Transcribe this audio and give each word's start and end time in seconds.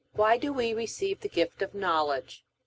Why 0.13 0.35
do 0.39 0.51
we 0.51 0.73
receive 0.73 1.19
the 1.19 1.29
gift 1.29 1.61
of 1.61 1.75
Knowledge? 1.75 2.43